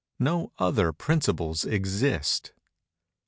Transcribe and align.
_No 0.19 0.49
other 0.57 0.91
principles 0.91 1.63
exist. 1.63 2.53